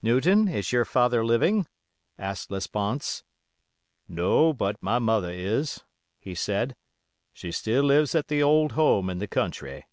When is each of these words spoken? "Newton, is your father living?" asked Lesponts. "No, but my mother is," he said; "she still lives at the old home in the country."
"Newton, 0.00 0.46
is 0.46 0.70
your 0.70 0.84
father 0.84 1.24
living?" 1.26 1.66
asked 2.16 2.50
Lesponts. 2.52 3.24
"No, 4.06 4.52
but 4.52 4.80
my 4.80 5.00
mother 5.00 5.32
is," 5.32 5.82
he 6.20 6.36
said; 6.36 6.76
"she 7.32 7.50
still 7.50 7.82
lives 7.82 8.14
at 8.14 8.28
the 8.28 8.44
old 8.44 8.74
home 8.78 9.10
in 9.10 9.18
the 9.18 9.26
country." 9.26 9.84